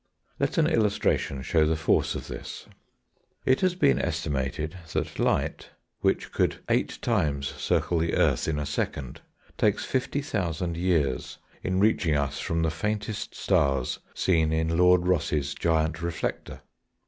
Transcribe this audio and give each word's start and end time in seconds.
Let 0.39 0.57
an 0.57 0.65
illustration 0.65 1.43
show 1.43 1.67
the 1.67 1.75
force 1.75 2.15
of 2.15 2.25
this:— 2.27 2.65
It 3.45 3.61
has 3.61 3.75
been 3.75 3.99
estimated 4.01 4.75
that 4.93 5.19
light, 5.19 5.69
which 5.99 6.31
could 6.31 6.63
eight 6.69 6.97
times 7.03 7.49
circle 7.49 7.99
the 7.99 8.15
earth 8.15 8.47
in 8.47 8.57
a 8.57 8.65
second, 8.65 9.21
takes 9.59 9.85
50,000 9.85 10.75
years 10.75 11.37
in 11.61 11.79
reaching 11.79 12.15
us 12.15 12.39
from 12.39 12.63
the 12.63 12.71
faintest 12.71 13.35
stars 13.35 13.99
seen 14.15 14.51
in 14.51 14.75
Lord 14.75 15.05
Rosse's 15.05 15.53
giant 15.53 16.01
reflector. 16.01 16.61